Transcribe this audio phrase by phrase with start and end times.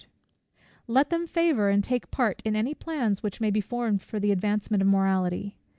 [0.87, 4.31] Let them favour and take part in any plans which may be formed for the
[4.31, 5.57] advancement of morality.